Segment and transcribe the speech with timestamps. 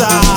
[0.00, 0.29] side.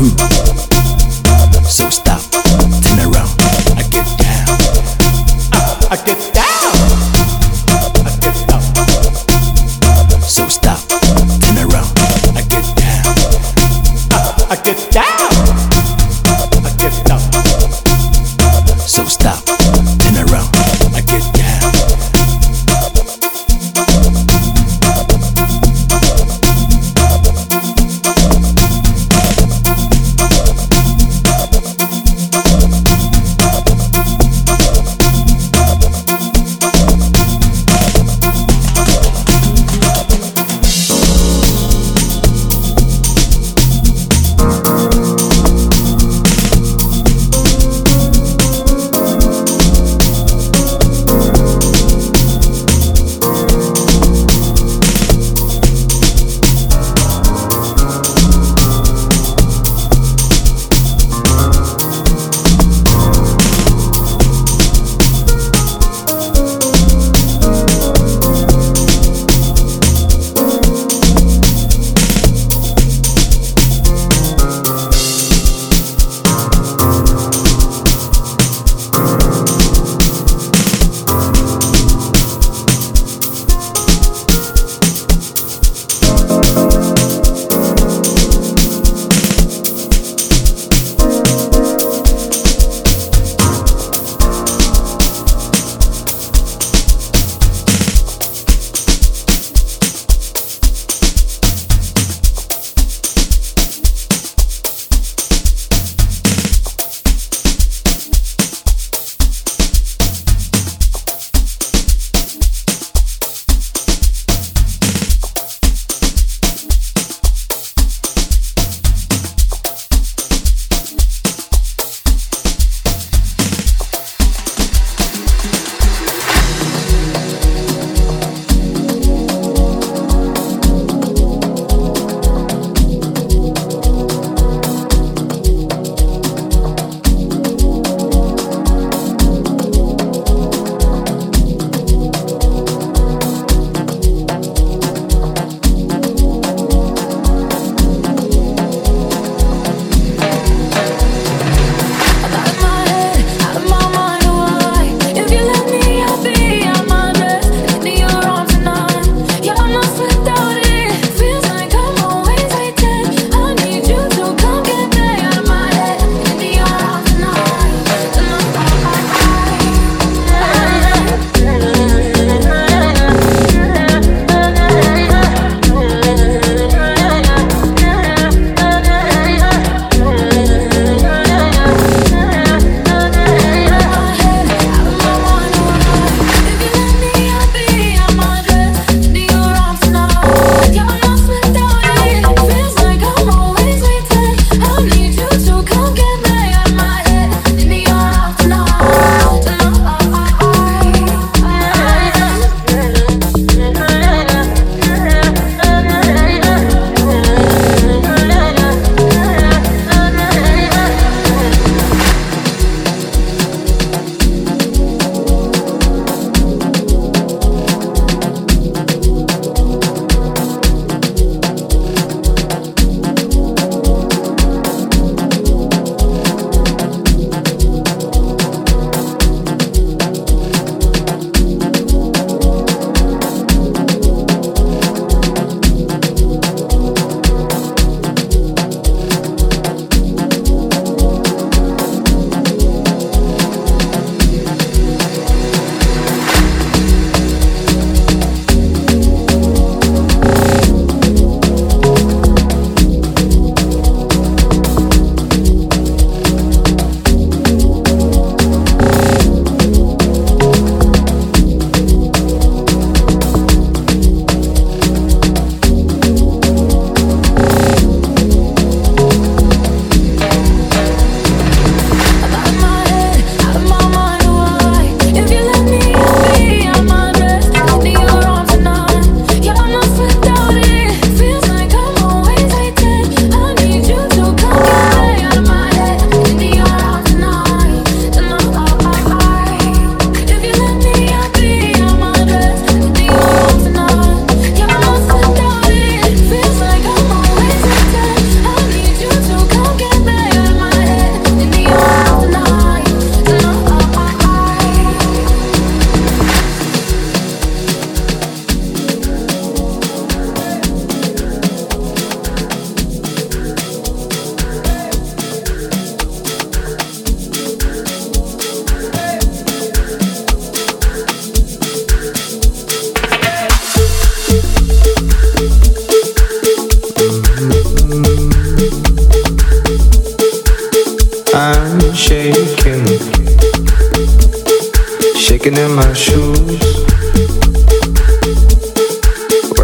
[0.00, 0.49] Let's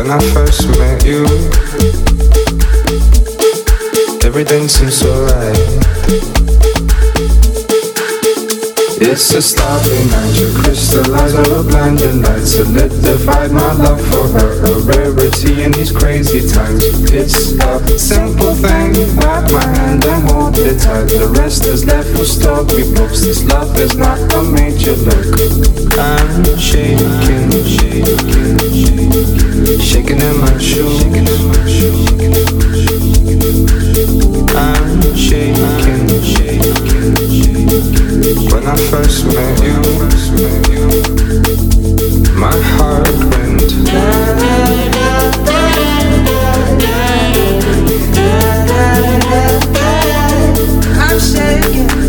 [0.06, 1.24] When I first met you,
[4.24, 6.45] everything seems so right.
[9.08, 14.64] It's a starry night, you crystallize all the blinding lights Solidified my love for her,
[14.66, 16.82] a rarity in these crazy times.
[17.14, 21.06] It's a simple thing, grab my hand and hold it tight.
[21.06, 25.38] The rest is left for storybooks, this love is not a major look
[25.96, 28.18] I'm shaking, shaking,
[29.78, 31.86] shaking, in my shoe, shaking in my shoes
[34.58, 36.06] I'm shaking.
[38.50, 39.82] When I first met you,
[42.34, 43.72] my heart went.
[50.98, 52.05] I'm shaking.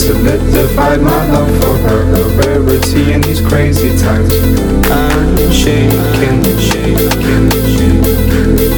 [0.00, 4.32] solidified my love for her A rarity in these crazy times.
[4.88, 7.50] I'm shaking, shaking.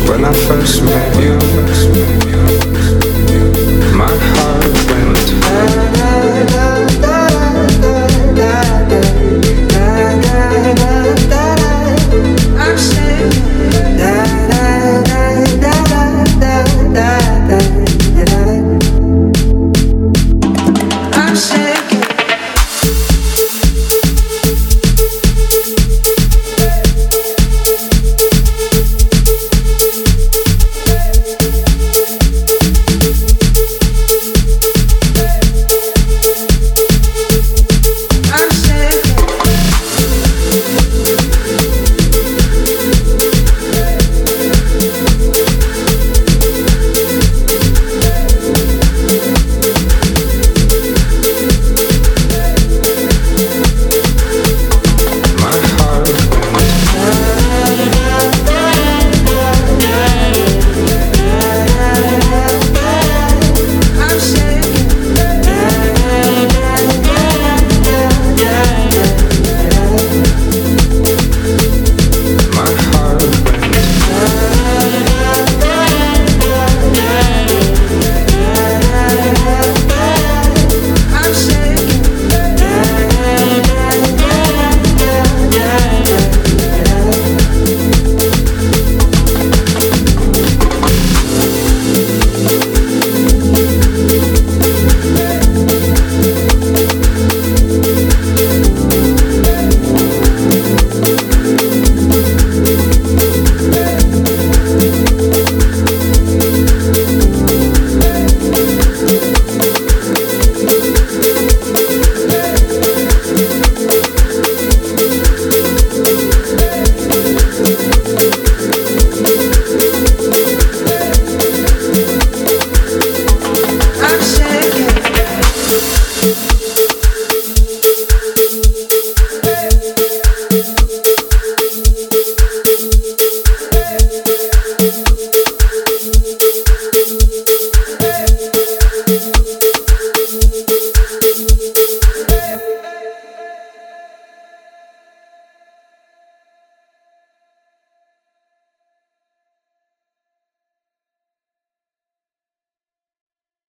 [0.09, 1.39] When I first met you